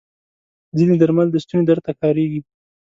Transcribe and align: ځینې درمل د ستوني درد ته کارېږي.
ځینې 0.77 0.95
درمل 1.01 1.27
د 1.31 1.35
ستوني 1.43 1.63
درد 1.67 1.81
ته 1.85 1.91
کارېږي. 2.01 2.41